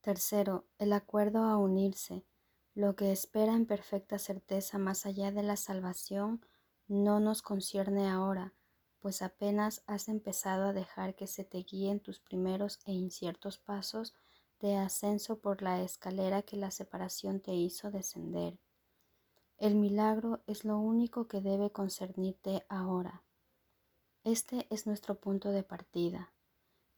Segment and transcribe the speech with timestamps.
[0.00, 2.24] Tercero, el acuerdo a unirse.
[2.74, 6.44] Lo que espera en perfecta certeza más allá de la salvación
[6.86, 8.54] no nos concierne ahora,
[9.00, 14.14] pues apenas has empezado a dejar que se te guíen tus primeros e inciertos pasos
[14.60, 18.58] de ascenso por la escalera que la separación te hizo descender.
[19.58, 23.24] El milagro es lo único que debe concernirte ahora.
[24.24, 26.32] Este es nuestro punto de partida,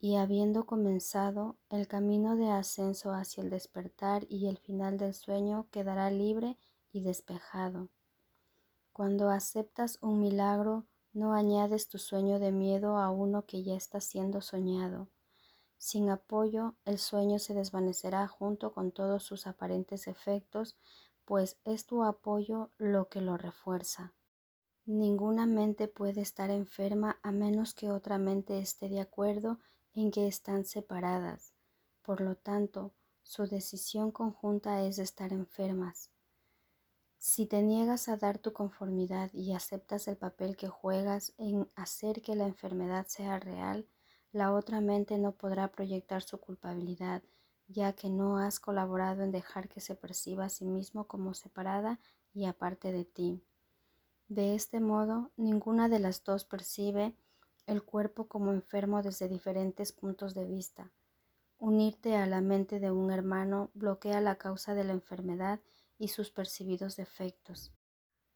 [0.00, 5.66] y habiendo comenzado, el camino de ascenso hacia el despertar y el final del sueño
[5.72, 6.56] quedará libre
[6.92, 7.88] y despejado.
[8.92, 14.00] Cuando aceptas un milagro, no añades tu sueño de miedo a uno que ya está
[14.00, 15.08] siendo soñado.
[15.78, 20.76] Sin apoyo, el sueño se desvanecerá junto con todos sus aparentes efectos,
[21.24, 24.12] pues es tu apoyo lo que lo refuerza.
[24.86, 29.58] Ninguna mente puede estar enferma a menos que otra mente esté de acuerdo
[29.94, 31.52] en que están separadas.
[32.02, 32.92] Por lo tanto,
[33.22, 36.10] su decisión conjunta es estar enfermas.
[37.18, 42.22] Si te niegas a dar tu conformidad y aceptas el papel que juegas en hacer
[42.22, 43.86] que la enfermedad sea real,
[44.32, 47.22] la otra mente no podrá proyectar su culpabilidad,
[47.66, 51.98] ya que no has colaborado en dejar que se perciba a sí mismo como separada
[52.32, 53.42] y aparte de ti.
[54.28, 57.14] De este modo, ninguna de las dos percibe
[57.68, 60.90] el cuerpo como enfermo desde diferentes puntos de vista.
[61.58, 65.60] Unirte a la mente de un hermano bloquea la causa de la enfermedad
[65.98, 67.74] y sus percibidos defectos.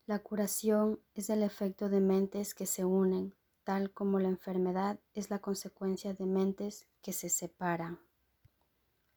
[0.05, 5.31] La curación es el efecto de mentes que se unen, tal como la enfermedad es
[5.31, 8.01] la consecuencia de mentes que se separan.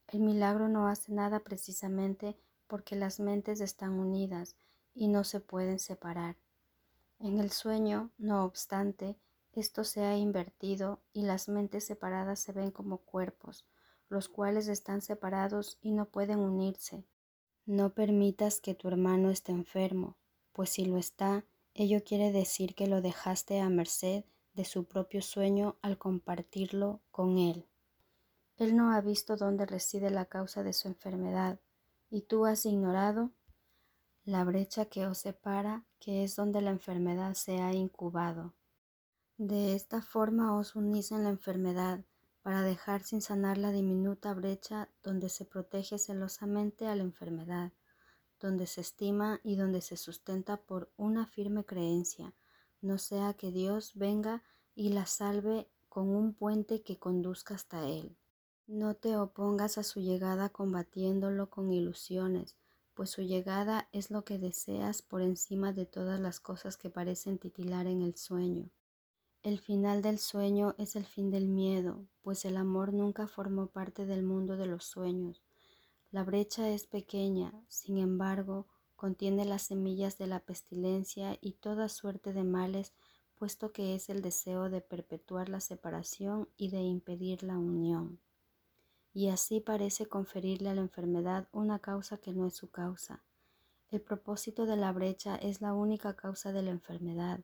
[0.07, 4.55] El milagro no hace nada precisamente porque las mentes están unidas
[4.93, 6.37] y no se pueden separar.
[7.19, 9.17] En el sueño, no obstante,
[9.55, 13.65] esto se ha invertido y las mentes separadas se ven como cuerpos,
[14.09, 17.05] los cuales están separados y no pueden unirse,
[17.65, 20.17] no permitas que tu hermano esté enfermo,
[20.53, 24.23] pues si lo está, ello quiere decir que lo dejaste a merced
[24.53, 27.65] de su propio sueño al compartirlo con él.
[28.57, 31.59] Él no ha visto dónde reside la causa de su enfermedad,
[32.09, 33.31] y tú has ignorado
[34.23, 38.53] la brecha que os separa, que es donde la enfermedad se ha incubado.
[39.37, 42.05] De esta forma os unís en la enfermedad,
[42.41, 47.73] para dejar sin sanar la diminuta brecha donde se protege celosamente a la enfermedad,
[48.39, 52.33] donde se estima y donde se sustenta por una firme creencia,
[52.79, 54.41] no sea que Dios venga
[54.73, 58.15] y la salve con un puente que conduzca hasta Él.
[58.67, 62.55] No te opongas a su llegada combatiéndolo con ilusiones,
[62.93, 67.37] pues su llegada es lo que deseas por encima de todas las cosas que parecen
[67.37, 68.69] titilar en el sueño.
[69.45, 74.07] El final del sueño es el fin del miedo, pues el amor nunca formó parte
[74.07, 75.43] del mundo de los sueños.
[76.09, 82.33] La brecha es pequeña, sin embargo, contiene las semillas de la pestilencia y toda suerte
[82.33, 82.93] de males,
[83.35, 88.19] puesto que es el deseo de perpetuar la separación y de impedir la unión.
[89.13, 93.21] Y así parece conferirle a la enfermedad una causa que no es su causa.
[93.91, 97.41] El propósito de la brecha es la única causa de la enfermedad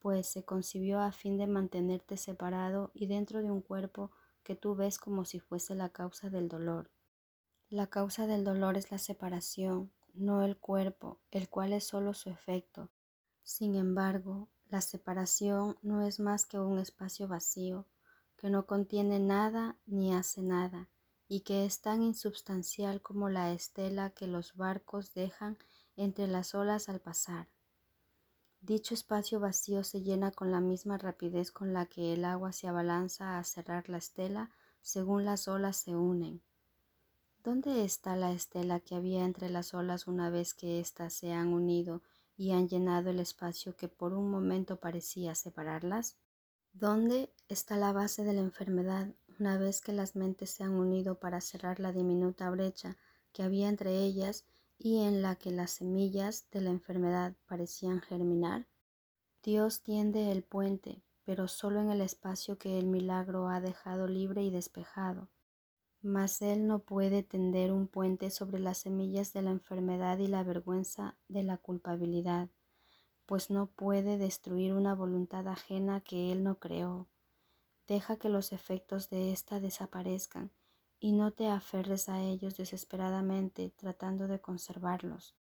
[0.00, 4.10] pues se concibió a fin de mantenerte separado y dentro de un cuerpo
[4.42, 6.90] que tú ves como si fuese la causa del dolor.
[7.68, 12.30] La causa del dolor es la separación, no el cuerpo, el cual es solo su
[12.30, 12.90] efecto.
[13.42, 17.86] Sin embargo, la separación no es más que un espacio vacío,
[18.36, 20.88] que no contiene nada ni hace nada,
[21.28, 25.58] y que es tan insubstancial como la estela que los barcos dejan
[25.96, 27.48] entre las olas al pasar.
[28.60, 32.68] Dicho espacio vacío se llena con la misma rapidez con la que el agua se
[32.68, 34.50] abalanza a cerrar la estela
[34.82, 36.42] según las olas se unen.
[37.42, 41.48] ¿Dónde está la estela que había entre las olas una vez que éstas se han
[41.48, 42.02] unido
[42.36, 46.16] y han llenado el espacio que por un momento parecía separarlas?
[46.74, 51.18] ¿Dónde está la base de la enfermedad una vez que las mentes se han unido
[51.18, 52.98] para cerrar la diminuta brecha
[53.32, 54.44] que había entre ellas
[54.82, 58.66] y en la que las semillas de la enfermedad parecían germinar?
[59.42, 64.42] Dios tiende el puente, pero solo en el espacio que el milagro ha dejado libre
[64.42, 65.28] y despejado.
[66.00, 70.44] Mas Él no puede tender un puente sobre las semillas de la enfermedad y la
[70.44, 72.48] vergüenza de la culpabilidad,
[73.26, 77.06] pues no puede destruir una voluntad ajena que Él no creó.
[77.86, 80.52] Deja que los efectos de ésta desaparezcan
[81.00, 85.34] y no te aferres a ellos desesperadamente tratando de conservarlos.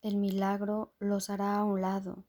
[0.00, 2.24] El milagro los hará a un lado,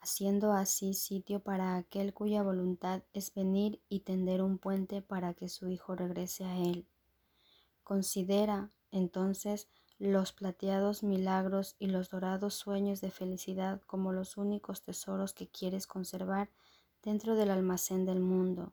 [0.00, 5.48] haciendo así sitio para aquel cuya voluntad es venir y tender un puente para que
[5.48, 6.86] su Hijo regrese a Él.
[7.84, 9.68] Considera, entonces,
[9.98, 15.86] los plateados milagros y los dorados sueños de felicidad como los únicos tesoros que quieres
[15.86, 16.48] conservar
[17.02, 18.72] dentro del almacén del mundo.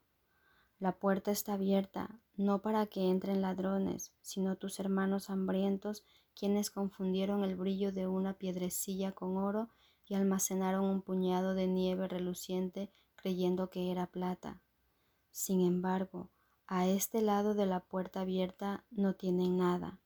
[0.79, 6.03] La puerta está abierta, no para que entren ladrones, sino tus hermanos hambrientos,
[6.35, 9.69] quienes confundieron el brillo de una piedrecilla con oro
[10.05, 14.61] y almacenaron un puñado de nieve reluciente creyendo que era plata.
[15.31, 16.29] Sin embargo,
[16.67, 19.99] a este lado de la puerta abierta no tienen nada.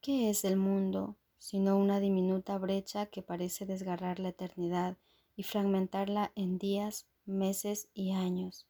[0.00, 4.98] ¿Qué es el mundo sino una diminuta brecha que parece desgarrar la eternidad
[5.34, 8.66] y fragmentarla en días, meses y años?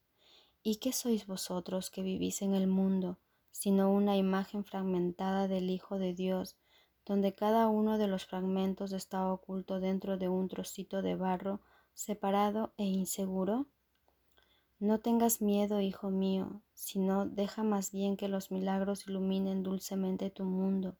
[0.70, 3.18] ¿Y qué sois vosotros que vivís en el mundo
[3.52, 6.58] sino una imagen fragmentada del Hijo de Dios,
[7.06, 11.62] donde cada uno de los fragmentos está oculto dentro de un trocito de barro
[11.94, 13.66] separado e inseguro?
[14.78, 20.44] No tengas miedo, hijo mío, sino deja más bien que los milagros iluminen dulcemente tu
[20.44, 20.98] mundo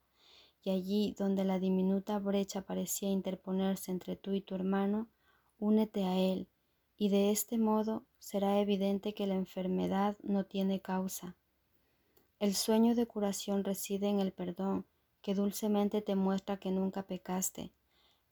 [0.63, 5.11] y allí donde la diminuta brecha parecía interponerse entre tú y tu hermano,
[5.59, 6.49] únete a él,
[6.97, 11.37] y de este modo será evidente que la enfermedad no tiene causa.
[12.41, 14.87] El sueño de curación reside en el perdón,
[15.23, 17.73] que dulcemente te muestra que nunca pecaste.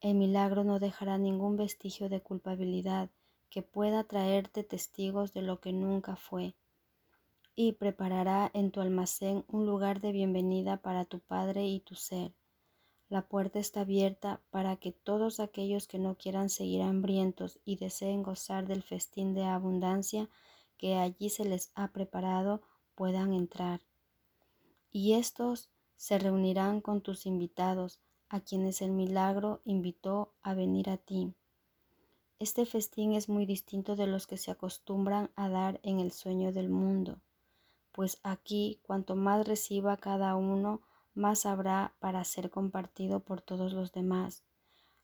[0.01, 3.11] El milagro no dejará ningún vestigio de culpabilidad
[3.51, 6.55] que pueda traerte testigos de lo que nunca fue
[7.57, 12.33] y preparará en tu almacén un lugar de bienvenida para tu Padre y tu ser.
[13.09, 18.23] La puerta está abierta para que todos aquellos que no quieran seguir hambrientos y deseen
[18.23, 20.29] gozar del festín de abundancia
[20.77, 22.63] que allí se les ha preparado
[22.95, 23.81] puedan entrar.
[24.91, 30.97] Y estos se reunirán con tus invitados, a quienes el milagro invitó a venir a
[30.97, 31.33] ti.
[32.41, 36.53] Este festín es muy distinto de los que se acostumbran a dar en el sueño
[36.53, 37.21] del mundo
[37.97, 40.83] pues aquí cuanto más reciba cada uno,
[41.17, 44.45] más habrá para ser compartido por todos los demás.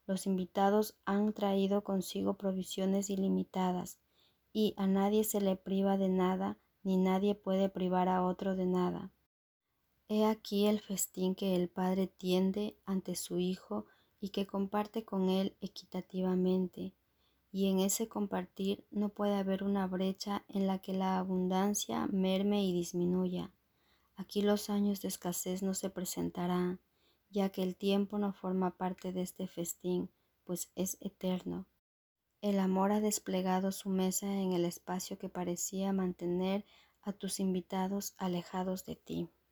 [0.07, 3.99] Los invitados han traído consigo provisiones ilimitadas,
[4.53, 8.67] y a nadie se le priva de nada, ni nadie puede privar a otro de
[8.67, 9.11] nada.
[10.09, 13.87] He aquí el festín que el Padre tiende ante su Hijo
[14.21, 16.95] y que comparte con él equitativamente
[17.53, 22.65] y en ese compartir no puede haber una brecha en la que la abundancia merme
[22.65, 23.53] y disminuya.
[24.17, 26.81] Aquí los años de escasez no se presentarán,
[27.31, 30.11] ya que el tiempo no forma parte de este festín,
[30.45, 31.67] pues es eterno.
[32.41, 36.65] El amor ha desplegado su mesa en el espacio que parecía mantener
[37.01, 39.31] a tus invitados alejados de ti.